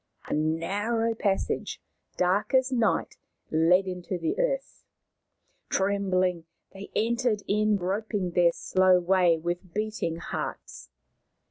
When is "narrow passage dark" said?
0.33-2.55